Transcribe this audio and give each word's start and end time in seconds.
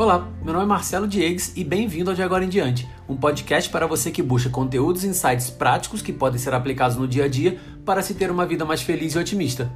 Olá, 0.00 0.26
meu 0.42 0.54
nome 0.54 0.64
é 0.64 0.66
Marcelo 0.66 1.06
Diegues 1.06 1.52
e 1.54 1.62
bem-vindo 1.62 2.08
ao 2.08 2.16
De 2.16 2.22
Agora 2.22 2.42
em 2.42 2.48
Diante, 2.48 2.88
um 3.06 3.14
podcast 3.14 3.68
para 3.68 3.86
você 3.86 4.10
que 4.10 4.22
busca 4.22 4.48
conteúdos 4.48 5.04
e 5.04 5.08
insights 5.08 5.50
práticos 5.50 6.00
que 6.00 6.10
podem 6.10 6.38
ser 6.38 6.54
aplicados 6.54 6.96
no 6.96 7.06
dia 7.06 7.24
a 7.24 7.28
dia 7.28 7.60
para 7.84 8.00
se 8.00 8.14
ter 8.14 8.30
uma 8.30 8.46
vida 8.46 8.64
mais 8.64 8.80
feliz 8.80 9.12
e 9.12 9.18
otimista. 9.18 9.70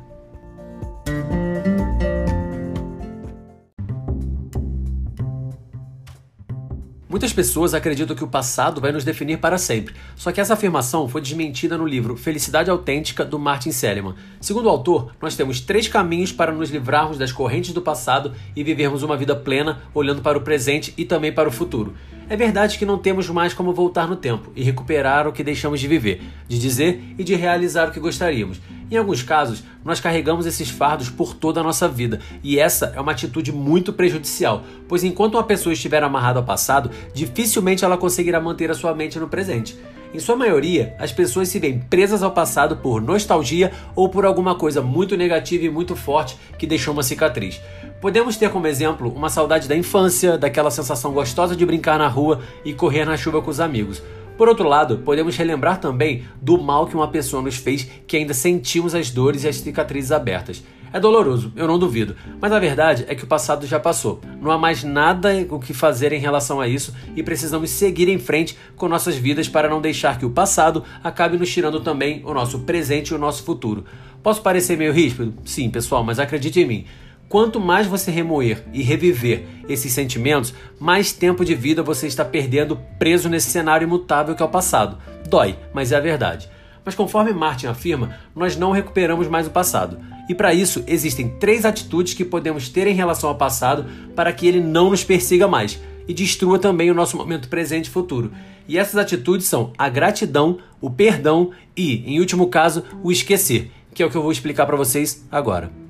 Muitas 7.15 7.33
pessoas 7.33 7.75
acreditam 7.75 8.17
que 8.17 8.25
o 8.25 8.27
passado 8.27 8.81
vai 8.81 8.91
nos 8.91 9.05
definir 9.05 9.39
para 9.39 9.57
sempre, 9.57 9.95
só 10.17 10.33
que 10.33 10.41
essa 10.41 10.55
afirmação 10.55 11.09
foi 11.09 11.21
desmentida 11.21 11.79
no 11.79 11.87
livro 11.87 12.17
Felicidade 12.17 12.69
Autêntica 12.69 13.25
do 13.25 13.39
Martin 13.39 13.71
Seligman. 13.71 14.17
Segundo 14.41 14.67
o 14.67 14.69
autor, 14.69 15.13
nós 15.23 15.37
temos 15.37 15.61
três 15.61 15.87
caminhos 15.87 16.33
para 16.33 16.51
nos 16.51 16.71
livrarmos 16.71 17.17
das 17.17 17.31
correntes 17.31 17.73
do 17.73 17.81
passado 17.81 18.33
e 18.57 18.65
vivermos 18.65 19.05
uma 19.05 19.17
vida 19.17 19.37
plena, 19.37 19.81
olhando 19.95 20.23
para 20.23 20.37
o 20.37 20.41
presente 20.41 20.93
e 20.97 21.05
também 21.05 21.33
para 21.33 21.49
o 21.49 21.53
futuro. 21.53 21.95
É 22.29 22.37
verdade 22.37 22.79
que 22.79 22.85
não 22.85 22.99
temos 22.99 23.29
mais 23.31 23.55
como 23.55 23.73
voltar 23.73 24.09
no 24.09 24.17
tempo 24.17 24.51
e 24.57 24.65
recuperar 24.65 25.29
o 25.29 25.33
que 25.33 25.45
deixamos 25.45 25.79
de 25.79 25.87
viver, 25.87 26.21
de 26.49 26.59
dizer 26.59 27.01
e 27.17 27.23
de 27.23 27.37
realizar 27.37 27.91
o 27.91 27.93
que 27.93 28.01
gostaríamos. 28.01 28.61
Em 28.91 28.97
alguns 28.97 29.23
casos, 29.23 29.65
nós 29.85 29.99
carregamos 29.99 30.45
esses 30.45 30.69
fardos 30.69 31.09
por 31.09 31.35
toda 31.35 31.61
a 31.61 31.63
nossa 31.63 31.89
vida, 31.89 32.21
e 32.43 32.59
essa 32.59 32.93
é 32.95 33.01
uma 33.01 33.13
atitude 33.13 33.51
muito 33.51 33.93
prejudicial, 33.93 34.63
pois 34.87 35.03
enquanto 35.03 35.35
uma 35.35 35.43
pessoa 35.43 35.73
estiver 35.73 36.03
amarrada 36.03 36.39
ao 36.39 36.45
passado, 36.45 36.91
dificilmente 37.15 37.85
ela 37.85 37.97
conseguirá 37.97 38.41
manter 38.41 38.71
a 38.71 38.75
sua 38.75 38.95
mente 38.95 39.19
no 39.19 39.29
presente. 39.29 39.77
Em 40.13 40.21
sua 40.21 40.37
maioria, 40.37 40.95
as 40.99 41.11
pessoas 41.11 41.49
se 41.49 41.59
veem 41.59 41.81
presas 41.81 42.23
ao 42.23 42.31
passado 42.31 42.77
por 42.77 43.03
nostalgia 43.03 43.73
ou 43.97 44.09
por 44.09 44.25
alguma 44.25 44.55
coisa 44.55 44.81
muito 44.81 45.17
negativa 45.17 45.65
e 45.65 45.71
muito 45.71 45.97
forte 45.97 46.37
que 46.57 46.69
deixou 46.69 46.95
uma 46.95 47.03
cicatriz. 47.03 47.61
Podemos 48.01 48.37
ter 48.37 48.49
como 48.51 48.69
exemplo 48.69 49.13
uma 49.13 49.29
saudade 49.29 49.67
da 49.67 49.75
infância, 49.75 50.39
daquela 50.39 50.71
sensação 50.71 51.13
gostosa 51.13 51.57
de 51.57 51.67
brincar 51.67 51.99
na 51.99 52.07
rua 52.07 52.41
e 52.65 52.73
correr 52.73 53.05
na 53.05 53.17
chuva 53.17 53.43
com 53.43 53.51
os 53.51 53.59
amigos. 53.59 54.01
Por 54.37 54.49
outro 54.49 54.69
lado, 54.69 54.99
podemos 54.99 55.37
relembrar 55.37 55.79
também 55.79 56.25
do 56.41 56.59
mal 56.59 56.87
que 56.87 56.97
uma 56.97 57.09
pessoa 57.09 57.43
nos 57.43 57.57
fez 57.57 57.89
que 58.07 58.17
ainda 58.17 58.35
sentimos 58.35 58.95
as 58.95 59.11
dores 59.11 59.45
e 59.45 59.49
as 59.49 59.57
cicatrizes 59.57 60.11
abertas. 60.11 60.65
É 60.93 61.01
doloroso, 61.01 61.53
eu 61.57 61.67
não 61.67 61.77
duvido, 61.77 62.15
mas 62.41 62.53
a 62.53 62.59
verdade 62.61 63.05
é 63.09 63.17
que 63.17 63.25
o 63.25 63.27
passado 63.27 63.67
já 63.67 63.81
passou. 63.81 64.21
Não 64.41 64.53
há 64.53 64.57
mais 64.59 64.85
nada 64.85 65.45
o 65.51 65.59
que 65.59 65.75
fazer 65.75 66.13
em 66.13 66.21
relação 66.21 66.61
a 66.61 66.69
isso 66.69 66.95
e 67.17 67.23
precisamos 67.23 67.71
seguir 67.71 68.09
em 68.09 68.19
frente 68.19 68.57
com 68.77 68.89
nossas 68.89 69.17
vidas 69.17 69.49
para 69.49 69.69
não 69.69 69.81
deixar 69.81 70.21
que 70.21 70.27
o 70.27 70.31
passado 70.31 70.85
acabe 71.03 71.37
nos 71.37 71.53
tirando 71.53 71.81
também 71.81 72.23
o 72.25 72.33
nosso 72.33 72.61
presente 72.61 73.09
e 73.09 73.15
o 73.15 73.19
nosso 73.19 73.43
futuro. 73.43 73.85
Posso 74.23 74.41
parecer 74.41 74.79
meio 74.79 74.93
ríspido? 74.93 75.35
Sim, 75.45 75.69
pessoal, 75.69 76.05
mas 76.05 76.21
acredite 76.21 76.61
em 76.61 76.67
mim. 76.67 76.87
Quanto 77.29 77.59
mais 77.59 77.87
você 77.87 78.11
remoer 78.11 78.63
e 78.73 78.83
reviver 78.83 79.45
esses 79.69 79.93
sentimentos, 79.93 80.55
mais 80.79 81.13
tempo 81.13 81.45
de 81.45 81.55
vida 81.55 81.83
você 81.83 82.07
está 82.07 82.25
perdendo 82.25 82.79
preso 82.99 83.29
nesse 83.29 83.51
cenário 83.51 83.87
imutável 83.87 84.35
que 84.35 84.43
é 84.43 84.47
o 84.47 84.49
passado. 84.49 84.99
Dói, 85.29 85.57
mas 85.73 85.91
é 85.91 85.97
a 85.97 86.01
verdade. 86.01 86.49
Mas 86.85 86.95
conforme 86.95 87.33
Martin 87.33 87.67
afirma, 87.67 88.15
nós 88.37 88.57
não 88.57 88.71
recuperamos 88.71 89.27
mais 89.27 89.47
o 89.47 89.51
passado. 89.51 89.99
E 90.29 90.35
para 90.35 90.55
isso, 90.55 90.85
existem 90.87 91.29
três 91.39 91.65
atitudes 91.65 92.15
que 92.15 92.25
podemos 92.25 92.69
ter 92.69 92.87
em 92.87 92.95
relação 92.95 93.29
ao 93.29 93.37
passado 93.37 93.87
para 94.15 94.33
que 94.33 94.47
ele 94.47 94.61
não 94.61 94.91
nos 94.91 95.03
persiga 95.03 95.49
mais 95.49 95.81
e 96.07 96.13
destrua 96.13 96.59
também 96.59 96.91
o 96.91 96.95
nosso 96.95 97.17
momento 97.17 97.49
presente 97.49 97.87
e 97.87 97.91
futuro. 97.91 98.33
E 98.69 98.79
essas 98.79 98.97
atitudes 98.97 99.47
são 99.47 99.73
a 99.77 99.89
gratidão, 99.89 100.59
o 100.81 100.91
perdão 100.91 101.51
e, 101.77 102.03
em 102.07 102.21
último 102.21 102.49
caso, 102.49 102.85
o 103.03 103.11
esquecer, 103.11 103.71
que 103.93 104.03
é 104.03 104.07
o 104.07 104.11
que 104.11 104.17
eu 104.17 104.23
vou 104.23 104.33
explicar 104.33 104.67
para 104.67 104.77
vocês 104.77 105.27
agora. 105.31 105.84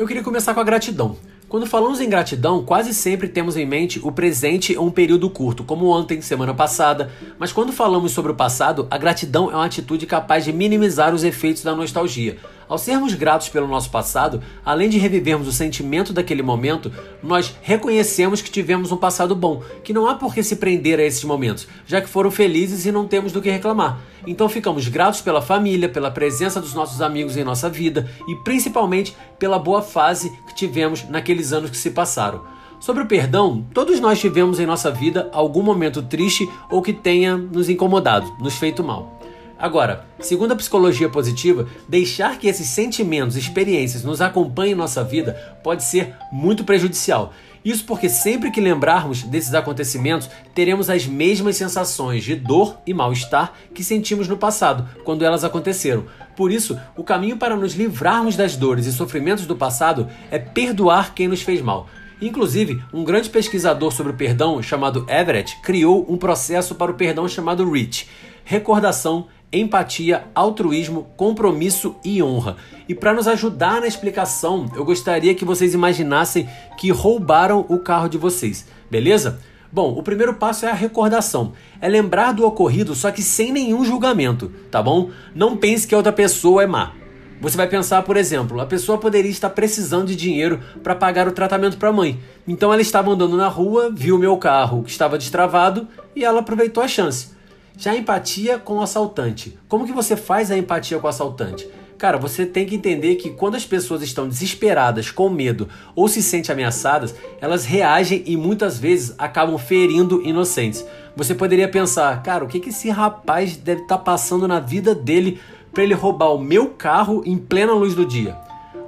Eu 0.00 0.06
queria 0.06 0.22
começar 0.22 0.54
com 0.54 0.60
a 0.60 0.64
gratidão. 0.64 1.18
Quando 1.46 1.66
falamos 1.66 2.00
em 2.00 2.08
gratidão, 2.08 2.64
quase 2.64 2.94
sempre 2.94 3.28
temos 3.28 3.54
em 3.54 3.66
mente 3.66 4.00
o 4.02 4.10
presente 4.10 4.74
ou 4.74 4.86
um 4.86 4.90
período 4.90 5.28
curto, 5.28 5.62
como 5.62 5.90
ontem, 5.90 6.22
semana 6.22 6.54
passada, 6.54 7.10
mas 7.38 7.52
quando 7.52 7.70
falamos 7.70 8.12
sobre 8.12 8.32
o 8.32 8.34
passado, 8.34 8.88
a 8.90 8.96
gratidão 8.96 9.50
é 9.50 9.54
uma 9.54 9.66
atitude 9.66 10.06
capaz 10.06 10.46
de 10.46 10.54
minimizar 10.54 11.14
os 11.14 11.22
efeitos 11.22 11.62
da 11.62 11.76
nostalgia. 11.76 12.38
Ao 12.70 12.78
sermos 12.78 13.14
gratos 13.14 13.48
pelo 13.48 13.66
nosso 13.66 13.90
passado, 13.90 14.40
além 14.64 14.88
de 14.88 14.96
revivermos 14.96 15.48
o 15.48 15.52
sentimento 15.52 16.12
daquele 16.12 16.40
momento, 16.40 16.92
nós 17.20 17.52
reconhecemos 17.60 18.40
que 18.40 18.48
tivemos 18.48 18.92
um 18.92 18.96
passado 18.96 19.34
bom, 19.34 19.60
que 19.82 19.92
não 19.92 20.06
há 20.06 20.14
por 20.14 20.32
que 20.32 20.40
se 20.40 20.54
prender 20.54 21.00
a 21.00 21.02
esses 21.02 21.24
momentos, 21.24 21.66
já 21.84 22.00
que 22.00 22.08
foram 22.08 22.30
felizes 22.30 22.86
e 22.86 22.92
não 22.92 23.08
temos 23.08 23.32
do 23.32 23.42
que 23.42 23.50
reclamar. 23.50 23.98
Então 24.24 24.48
ficamos 24.48 24.86
gratos 24.86 25.20
pela 25.20 25.42
família, 25.42 25.88
pela 25.88 26.12
presença 26.12 26.60
dos 26.60 26.72
nossos 26.72 27.02
amigos 27.02 27.36
em 27.36 27.42
nossa 27.42 27.68
vida 27.68 28.08
e 28.28 28.36
principalmente 28.36 29.16
pela 29.36 29.58
boa 29.58 29.82
fase 29.82 30.30
que 30.46 30.54
tivemos 30.54 31.02
naqueles 31.08 31.52
anos 31.52 31.70
que 31.70 31.76
se 31.76 31.90
passaram. 31.90 32.44
Sobre 32.78 33.02
o 33.02 33.06
perdão, 33.06 33.66
todos 33.74 33.98
nós 33.98 34.20
tivemos 34.20 34.60
em 34.60 34.64
nossa 34.64 34.92
vida 34.92 35.28
algum 35.32 35.62
momento 35.64 36.04
triste 36.04 36.48
ou 36.70 36.80
que 36.80 36.92
tenha 36.92 37.36
nos 37.36 37.68
incomodado, 37.68 38.32
nos 38.38 38.54
feito 38.54 38.84
mal. 38.84 39.19
Agora, 39.60 40.06
segundo 40.18 40.52
a 40.52 40.56
psicologia 40.56 41.10
positiva, 41.10 41.68
deixar 41.86 42.38
que 42.38 42.48
esses 42.48 42.66
sentimentos 42.66 43.36
e 43.36 43.40
experiências 43.40 44.02
nos 44.02 44.22
acompanhem 44.22 44.72
em 44.72 44.76
nossa 44.76 45.04
vida 45.04 45.34
pode 45.62 45.84
ser 45.84 46.14
muito 46.32 46.64
prejudicial. 46.64 47.34
Isso 47.62 47.84
porque 47.84 48.08
sempre 48.08 48.50
que 48.50 48.58
lembrarmos 48.58 49.22
desses 49.22 49.52
acontecimentos, 49.52 50.30
teremos 50.54 50.88
as 50.88 51.06
mesmas 51.06 51.56
sensações 51.56 52.24
de 52.24 52.34
dor 52.34 52.78
e 52.86 52.94
mal-estar 52.94 53.52
que 53.74 53.84
sentimos 53.84 54.26
no 54.26 54.38
passado, 54.38 54.88
quando 55.04 55.26
elas 55.26 55.44
aconteceram. 55.44 56.06
Por 56.34 56.50
isso, 56.50 56.80
o 56.96 57.04
caminho 57.04 57.36
para 57.36 57.54
nos 57.54 57.74
livrarmos 57.74 58.36
das 58.36 58.56
dores 58.56 58.86
e 58.86 58.92
sofrimentos 58.92 59.44
do 59.44 59.54
passado 59.54 60.08
é 60.30 60.38
perdoar 60.38 61.12
quem 61.14 61.28
nos 61.28 61.42
fez 61.42 61.60
mal. 61.60 61.86
Inclusive, 62.18 62.82
um 62.94 63.04
grande 63.04 63.28
pesquisador 63.28 63.92
sobre 63.92 64.12
o 64.12 64.16
perdão 64.16 64.62
chamado 64.62 65.04
Everett 65.06 65.60
criou 65.62 66.06
um 66.08 66.16
processo 66.16 66.74
para 66.74 66.90
o 66.90 66.94
perdão 66.94 67.28
chamado 67.28 67.70
REACH 67.70 68.06
recordação, 68.50 69.28
empatia, 69.52 70.24
altruísmo, 70.34 71.08
compromisso 71.16 71.96
e 72.04 72.22
honra. 72.22 72.56
E 72.88 72.94
para 72.94 73.14
nos 73.14 73.26
ajudar 73.26 73.80
na 73.80 73.86
explicação, 73.86 74.70
eu 74.74 74.84
gostaria 74.84 75.34
que 75.34 75.44
vocês 75.44 75.74
imaginassem 75.74 76.48
que 76.78 76.90
roubaram 76.90 77.64
o 77.68 77.78
carro 77.78 78.08
de 78.08 78.18
vocês, 78.18 78.66
beleza? 78.90 79.40
Bom, 79.72 79.96
o 79.96 80.02
primeiro 80.02 80.34
passo 80.34 80.66
é 80.66 80.70
a 80.70 80.74
recordação. 80.74 81.52
É 81.80 81.88
lembrar 81.88 82.32
do 82.32 82.44
ocorrido, 82.44 82.94
só 82.94 83.10
que 83.10 83.22
sem 83.22 83.52
nenhum 83.52 83.84
julgamento, 83.84 84.52
tá 84.70 84.82
bom? 84.82 85.10
Não 85.34 85.56
pense 85.56 85.86
que 85.86 85.94
a 85.94 85.98
outra 85.98 86.12
pessoa 86.12 86.62
é 86.62 86.66
má. 86.66 86.92
Você 87.40 87.56
vai 87.56 87.68
pensar, 87.68 88.02
por 88.02 88.16
exemplo, 88.18 88.60
a 88.60 88.66
pessoa 88.66 88.98
poderia 88.98 89.30
estar 89.30 89.48
precisando 89.50 90.08
de 90.08 90.16
dinheiro 90.16 90.60
para 90.82 90.94
pagar 90.94 91.26
o 91.26 91.32
tratamento 91.32 91.78
para 91.78 91.88
a 91.88 91.92
mãe. 91.92 92.20
Então 92.46 92.72
ela 92.72 92.82
estava 92.82 93.10
andando 93.10 93.36
na 93.36 93.48
rua, 93.48 93.90
viu 93.90 94.18
meu 94.18 94.36
carro 94.36 94.82
que 94.82 94.90
estava 94.90 95.16
destravado 95.16 95.88
e 96.14 96.22
ela 96.22 96.40
aproveitou 96.40 96.82
a 96.82 96.88
chance. 96.88 97.39
Já 97.80 97.92
a 97.92 97.96
empatia 97.96 98.58
com 98.58 98.76
o 98.76 98.82
assaltante. 98.82 99.58
Como 99.66 99.86
que 99.86 99.92
você 99.92 100.14
faz 100.14 100.50
a 100.50 100.58
empatia 100.58 100.98
com 100.98 101.06
o 101.06 101.08
assaltante? 101.08 101.66
Cara, 101.96 102.18
você 102.18 102.44
tem 102.44 102.66
que 102.66 102.74
entender 102.74 103.14
que 103.14 103.30
quando 103.30 103.54
as 103.54 103.64
pessoas 103.64 104.02
estão 104.02 104.28
desesperadas, 104.28 105.10
com 105.10 105.30
medo 105.30 105.66
ou 105.96 106.06
se 106.06 106.22
sentem 106.22 106.52
ameaçadas, 106.52 107.14
elas 107.40 107.64
reagem 107.64 108.22
e 108.26 108.36
muitas 108.36 108.78
vezes 108.78 109.14
acabam 109.16 109.56
ferindo 109.56 110.20
inocentes. 110.22 110.84
Você 111.16 111.34
poderia 111.34 111.68
pensar, 111.68 112.22
cara, 112.22 112.44
o 112.44 112.48
que, 112.48 112.60
que 112.60 112.68
esse 112.68 112.90
rapaz 112.90 113.56
deve 113.56 113.80
estar 113.80 113.96
tá 113.96 114.04
passando 114.04 114.46
na 114.46 114.60
vida 114.60 114.94
dele 114.94 115.40
para 115.72 115.82
ele 115.82 115.94
roubar 115.94 116.34
o 116.34 116.38
meu 116.38 116.66
carro 116.66 117.22
em 117.24 117.38
plena 117.38 117.72
luz 117.72 117.94
do 117.94 118.04
dia? 118.04 118.36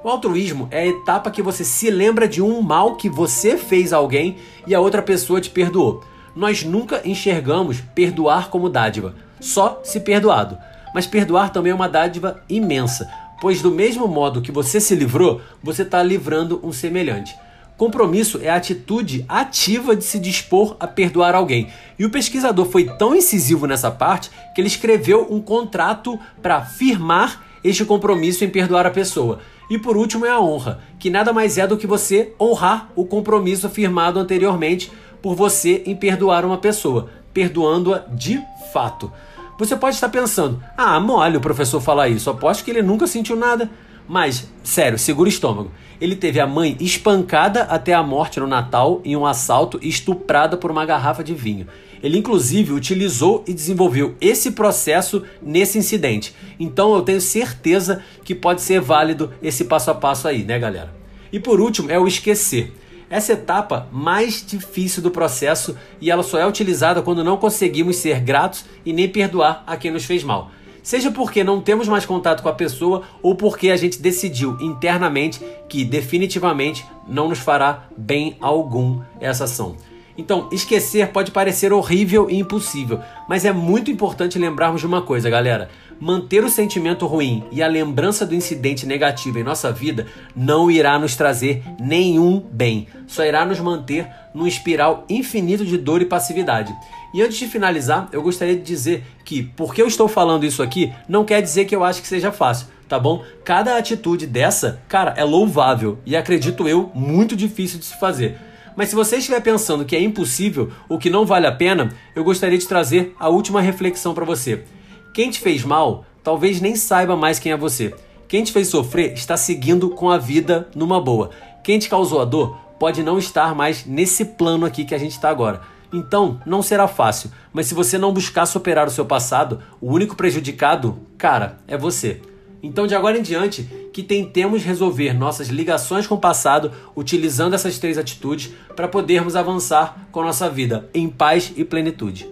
O 0.05 0.09
altruísmo 0.11 0.69
é 0.71 0.81
a 0.81 0.87
etapa 0.87 1.31
que 1.31 1.41
você 1.41 1.65
se 1.65 1.91
lembra 1.91 2.29
de 2.29 2.43
um 2.43 2.61
mal 2.61 2.97
que 2.97 3.09
você 3.09 3.57
fez 3.57 3.91
a 3.95 3.97
alguém 3.97 4.37
e 4.67 4.75
a 4.75 4.81
outra 4.81 5.01
pessoa 5.01 5.41
te 5.41 5.49
perdoou. 5.49 6.12
Nós 6.35 6.65
nunca 6.65 7.03
enxergamos 7.05 7.81
perdoar 7.95 8.49
como 8.49 8.69
dádiva, 8.69 9.15
só 9.41 9.81
se 9.85 10.01
perdoado. 10.01 10.57
Mas 10.95 11.07
perdoar 11.07 11.51
também 11.51 11.73
é 11.73 11.75
uma 11.75 11.89
dádiva 11.89 12.43
imensa, 12.49 13.11
pois 13.41 13.61
do 13.61 13.71
mesmo 13.71 14.07
modo 14.07 14.43
que 14.43 14.53
você 14.53 14.81
se 14.81 14.95
livrou, 14.95 15.41
você 15.63 15.83
está 15.83 16.03
livrando 16.03 16.61
um 16.63 16.73
semelhante. 16.73 17.35
Compromisso 17.77 18.39
é 18.43 18.49
a 18.49 18.57
atitude 18.57 19.25
ativa 19.29 19.97
de 19.97 20.05
se 20.05 20.19
dispor 20.19 20.77
a 20.79 20.87
perdoar 20.87 21.35
alguém. 21.35 21.69
E 21.99 22.05
o 22.05 22.11
pesquisador 22.11 22.67
foi 22.67 22.85
tão 22.85 23.15
incisivo 23.15 23.67
nessa 23.67 23.91
parte 23.91 24.31
que 24.55 24.61
ele 24.61 24.69
escreveu 24.69 25.27
um 25.31 25.41
contrato 25.41 26.19
para 26.41 26.63
firmar 26.63 27.43
este 27.65 27.85
compromisso 27.85 28.45
em 28.45 28.51
perdoar 28.51 28.87
a 28.87 28.91
pessoa. 28.91 29.41
E 29.71 29.79
por 29.79 29.97
último 29.97 30.27
é 30.27 30.31
a 30.31 30.41
honra, 30.41 30.81
que 30.99 31.11
nada 31.11 31.33
mais 31.33 31.57
é 31.59 31.67
do 31.67 31.77
que 31.77 31.87
você 31.87 32.33
honrar 32.41 32.91
o 32.95 33.05
compromisso 33.05 33.69
firmado 33.69 34.21
anteriormente 34.21 34.93
por 35.23 35.35
você 35.35 35.83
em 35.87 35.95
perdoar 35.95 36.45
uma 36.45 36.59
pessoa, 36.59 37.09
perdoando-a 37.33 38.01
de 38.13 38.43
fato. 38.73 39.13
Você 39.59 39.77
pode 39.77 39.95
estar 39.95 40.09
pensando: 40.09 40.63
ah, 40.77 40.99
mole 40.99 41.37
o 41.37 41.41
professor 41.41 41.81
falar 41.81 42.09
isso, 42.09 42.29
aposto 42.29 42.65
que 42.65 42.71
ele 42.71 42.83
nunca 42.83 43.07
sentiu 43.07 43.37
nada. 43.37 43.71
Mas, 44.09 44.49
sério, 44.65 44.99
segura 44.99 45.29
o 45.29 45.33
estômago. 45.33 45.71
Ele 46.01 46.17
teve 46.17 46.41
a 46.41 46.47
mãe 46.47 46.77
espancada 46.81 47.63
até 47.63 47.95
a 47.95 48.03
morte 48.03 48.41
no 48.41 48.47
Natal 48.49 49.01
em 49.05 49.17
um 49.17 49.25
assalto 49.25 49.79
e 49.81 49.89
estuprada 49.89 50.57
por 50.57 50.71
uma 50.71 50.85
garrafa 50.85 51.23
de 51.23 51.33
vinho. 51.33 51.69
Ele 52.03 52.19
inclusive 52.19 52.73
utilizou 52.73 53.45
e 53.47 53.55
desenvolveu 53.55 54.17
esse 54.21 54.51
processo 54.51 55.23
nesse 55.41 55.79
incidente. 55.79 56.35
Então 56.59 56.93
eu 56.97 57.03
tenho 57.03 57.21
certeza 57.21 58.03
que 58.25 58.35
pode 58.35 58.61
ser 58.61 58.81
válido 58.81 59.33
esse 59.41 59.65
passo 59.65 59.93
a 59.93 59.95
passo 59.95 60.27
aí, 60.27 60.43
né, 60.43 60.59
galera? 60.59 60.93
E 61.33 61.39
por 61.39 61.61
último 61.61 61.91
é 61.91 61.99
o 61.99 62.09
esquecer. 62.09 62.73
Essa 63.13 63.35
etapa 63.35 63.87
mais 63.93 64.43
difícil 64.43 65.03
do 65.03 65.11
processo 65.11 65.77
e 66.01 66.11
ela 66.11 66.23
só 66.23 66.39
é 66.39 66.47
utilizada 66.47 67.03
quando 67.03 67.23
não 67.23 67.37
conseguimos 67.37 67.97
ser 67.97 68.21
gratos 68.21 68.65
e 68.87 68.93
nem 68.95 69.07
perdoar 69.07 69.63
a 69.67 69.77
quem 69.77 69.91
nos 69.91 70.07
fez 70.07 70.25
mal. 70.25 70.51
Seja 70.83 71.11
porque 71.11 71.45
não 71.45 71.61
temos 71.61 71.87
mais 71.87 72.07
contato 72.07 72.43
com 72.43 72.49
a 72.49 72.55
pessoa 72.55 73.03
ou 73.21 73.35
porque 73.35 73.69
a 73.69 73.77
gente 73.77 74.01
decidiu 74.01 74.57
internamente 74.63 75.45
que 75.69 75.85
definitivamente 75.85 76.87
não 77.07 77.29
nos 77.29 77.39
fará 77.39 77.85
bem 77.95 78.39
algum 78.41 79.03
essa 79.21 79.45
ação. 79.45 79.77
Então, 80.17 80.49
esquecer 80.51 81.09
pode 81.09 81.33
parecer 81.33 81.71
horrível 81.71 82.31
e 82.31 82.39
impossível, 82.39 82.99
mas 83.29 83.45
é 83.45 83.53
muito 83.53 83.91
importante 83.91 84.39
lembrarmos 84.39 84.81
de 84.81 84.87
uma 84.87 85.03
coisa, 85.03 85.29
galera. 85.29 85.69
Manter 86.03 86.43
o 86.43 86.51
sentimento 86.51 87.07
ruim 87.07 87.45
e 87.53 87.63
a 87.63 87.69
lembrança 87.69 88.27
do 88.27 88.35
incidente 88.35 88.85
negativo 88.85 89.39
em 89.39 89.45
nossa 89.45 89.71
vida 89.71 90.09
não 90.35 90.69
irá 90.69 90.99
nos 90.99 91.15
trazer 91.15 91.63
nenhum 91.81 92.41
bem, 92.41 92.89
só 93.07 93.25
irá 93.25 93.47
nos 93.47 93.61
manter 93.61 94.11
num 94.35 94.45
espiral 94.45 95.05
infinito 95.09 95.65
de 95.65 95.79
dor 95.79 96.03
e 96.03 96.05
passividade. 96.05 96.75
E 97.15 97.23
antes 97.23 97.39
de 97.39 97.47
finalizar, 97.47 98.09
eu 98.11 98.21
gostaria 98.21 98.57
de 98.57 98.63
dizer 98.63 99.05
que, 99.25 99.45
porque 99.45 99.81
eu 99.81 99.87
estou 99.87 100.09
falando 100.09 100.45
isso 100.45 100.61
aqui, 100.61 100.93
não 101.09 101.25
quer 101.25 101.41
dizer 101.41 101.67
que 101.67 101.77
eu 101.77 101.85
acho 101.85 102.03
que 102.03 102.09
seja 102.09 102.33
fácil, 102.33 102.67
tá 102.89 102.99
bom? 102.99 103.23
Cada 103.45 103.77
atitude 103.77 104.27
dessa, 104.27 104.83
cara, 104.89 105.15
é 105.17 105.23
louvável 105.23 106.01
e 106.05 106.17
acredito 106.17 106.67
eu, 106.67 106.91
muito 106.93 107.37
difícil 107.37 107.79
de 107.79 107.85
se 107.85 108.01
fazer. 108.01 108.41
Mas 108.75 108.89
se 108.89 108.97
você 108.97 109.19
estiver 109.19 109.41
pensando 109.41 109.85
que 109.85 109.95
é 109.95 110.03
impossível 110.03 110.73
ou 110.89 110.99
que 110.99 111.09
não 111.09 111.25
vale 111.25 111.47
a 111.47 111.53
pena, 111.53 111.91
eu 112.13 112.25
gostaria 112.25 112.59
de 112.59 112.67
trazer 112.67 113.15
a 113.21 113.29
última 113.29 113.61
reflexão 113.61 114.13
para 114.15 114.25
você. 114.25 114.65
Quem 115.13 115.31
te 115.31 115.41
fez 115.41 115.63
mal 115.63 116.07
talvez 116.25 116.61
nem 116.61 116.75
saiba 116.75 117.15
mais 117.15 117.39
quem 117.39 117.53
é 117.53 117.57
você. 117.57 117.95
Quem 118.27 118.43
te 118.43 118.51
fez 118.51 118.69
sofrer 118.69 119.13
está 119.13 119.37
seguindo 119.37 119.91
com 119.91 120.09
a 120.09 120.17
vida 120.17 120.69
numa 120.75 120.99
boa. 120.99 121.31
Quem 121.63 121.79
te 121.79 121.89
causou 121.89 122.23
a 122.23 122.25
dor 122.25 122.57
pode 122.79 123.03
não 123.03 123.19
estar 123.19 123.55
mais 123.55 123.85
nesse 123.85 124.25
plano 124.25 124.65
aqui 124.65 124.87
que 124.87 124.95
a 124.95 124.99
gente 124.99 125.13
está 125.13 125.29
agora. 125.29 125.61
Então, 125.93 126.41
não 126.47 126.63
será 126.63 126.89
fácil, 126.89 127.31
mas 127.53 127.67
se 127.67 127.75
você 127.75 127.99
não 127.99 128.15
buscar 128.15 128.47
superar 128.47 128.87
o 128.87 128.91
seu 128.91 129.05
passado, 129.05 129.61
o 129.79 129.93
único 129.93 130.17
prejudicado, 130.17 130.99
cara, 131.19 131.59
é 131.69 131.77
você. 131.77 132.23
Então, 132.63 132.87
de 132.87 132.95
agora 132.95 133.19
em 133.19 133.23
diante, 133.23 133.65
que 133.93 134.03
tentemos 134.03 134.63
resolver 134.63 135.13
nossas 135.13 135.49
ligações 135.49 136.07
com 136.07 136.15
o 136.15 136.21
passado 136.21 136.73
utilizando 136.97 137.55
essas 137.55 137.79
três 137.79 137.99
atitudes 137.99 138.51
para 138.75 138.89
podermos 138.89 139.37
avançar 139.37 140.09
com 140.11 140.21
a 140.21 140.25
nossa 140.25 140.49
vida 140.49 140.89
em 140.95 141.07
paz 141.07 141.53
e 141.55 141.65
plenitude. 141.65 142.32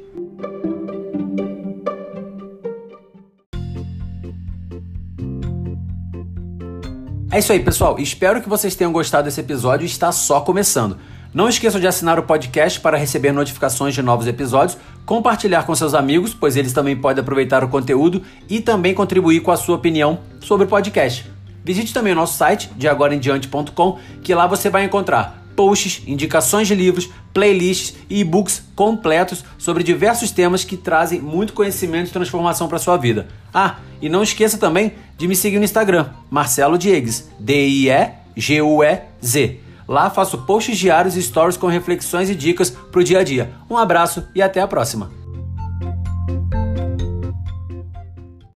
É 7.32 7.38
isso 7.38 7.52
aí, 7.52 7.60
pessoal. 7.60 7.96
Espero 7.96 8.42
que 8.42 8.48
vocês 8.48 8.74
tenham 8.74 8.92
gostado 8.92 9.26
desse 9.26 9.40
episódio. 9.40 9.86
Está 9.86 10.10
só 10.10 10.40
começando. 10.40 10.98
Não 11.32 11.48
esqueçam 11.48 11.80
de 11.80 11.86
assinar 11.86 12.18
o 12.18 12.24
podcast 12.24 12.80
para 12.80 12.98
receber 12.98 13.30
notificações 13.30 13.94
de 13.94 14.02
novos 14.02 14.26
episódios, 14.26 14.76
compartilhar 15.06 15.62
com 15.62 15.72
seus 15.76 15.94
amigos, 15.94 16.34
pois 16.34 16.56
eles 16.56 16.72
também 16.72 16.96
podem 16.96 17.22
aproveitar 17.22 17.62
o 17.62 17.68
conteúdo 17.68 18.20
e 18.48 18.60
também 18.60 18.94
contribuir 18.94 19.38
com 19.42 19.52
a 19.52 19.56
sua 19.56 19.76
opinião 19.76 20.18
sobre 20.40 20.66
o 20.66 20.68
podcast. 20.68 21.30
Visite 21.64 21.94
também 21.94 22.14
o 22.14 22.16
nosso 22.16 22.36
site, 22.36 22.68
deagoraemdiante.com, 22.74 23.98
que 24.24 24.34
lá 24.34 24.48
você 24.48 24.68
vai 24.68 24.82
encontrar 24.82 25.39
posts, 25.60 26.02
indicações 26.06 26.66
de 26.66 26.74
livros, 26.74 27.10
playlists 27.34 27.94
e 28.08 28.20
e-books 28.20 28.62
completos 28.74 29.44
sobre 29.58 29.82
diversos 29.82 30.30
temas 30.30 30.64
que 30.64 30.74
trazem 30.74 31.20
muito 31.20 31.52
conhecimento 31.52 32.08
e 32.08 32.12
transformação 32.12 32.66
para 32.66 32.78
sua 32.78 32.96
vida. 32.96 33.28
Ah, 33.52 33.76
e 34.00 34.08
não 34.08 34.22
esqueça 34.22 34.56
também 34.56 34.94
de 35.18 35.28
me 35.28 35.36
seguir 35.36 35.58
no 35.58 35.64
Instagram, 35.64 36.08
Marcelo 36.30 36.78
Diegues, 36.78 37.28
D-I-E-G-U-E-Z. 37.38 38.00
Lá 39.86 40.08
faço 40.08 40.38
posts 40.46 40.78
diários 40.78 41.14
e 41.14 41.22
stories 41.22 41.58
com 41.58 41.66
reflexões 41.66 42.30
e 42.30 42.34
dicas 42.34 42.70
para 42.70 43.00
o 43.02 43.04
dia 43.04 43.18
a 43.18 43.22
dia. 43.22 43.50
Um 43.68 43.76
abraço 43.76 44.26
e 44.34 44.40
até 44.40 44.62
a 44.62 44.66
próxima! 44.66 45.19